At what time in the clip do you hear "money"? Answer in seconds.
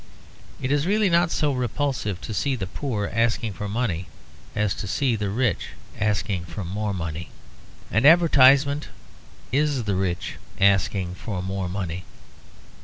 3.69-4.07, 6.91-7.29, 11.69-12.03